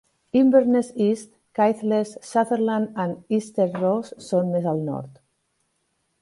[0.39, 1.29] Inverness East,
[1.59, 3.07] Caithness, Sutherland i
[3.41, 5.23] Easter Ross són més al nord.